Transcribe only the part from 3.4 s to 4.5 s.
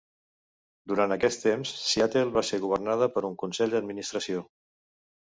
consell d'administració.